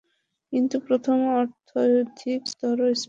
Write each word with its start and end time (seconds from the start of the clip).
কিন্তু 0.53 0.75
প্রথম 0.87 1.17
অর্থই 1.33 1.91
অধিকতর 2.01 2.77
স্পষ্ট। 2.79 2.99